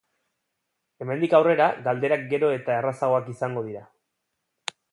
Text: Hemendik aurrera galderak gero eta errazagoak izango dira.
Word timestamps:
Hemendik 1.05 1.35
aurrera 1.39 1.67
galderak 1.89 2.23
gero 2.31 2.49
eta 2.55 2.79
errazagoak 2.79 3.29
izango 3.35 3.65
dira. 3.69 3.85